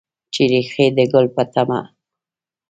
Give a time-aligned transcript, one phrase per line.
[0.33, 1.79] چې ریښې د ګل په تمه